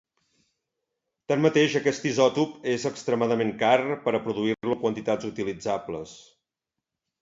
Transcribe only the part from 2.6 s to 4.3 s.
és extremadament car per a